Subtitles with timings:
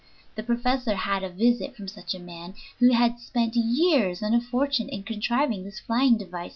[0.33, 4.41] The professor had a visit from such a man, who had spent years and a
[4.41, 6.49] fortune in contriving this flying device, which, alas!